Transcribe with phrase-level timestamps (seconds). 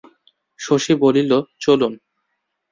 [0.59, 1.31] শশী বলিল,
[1.59, 1.93] চলুন।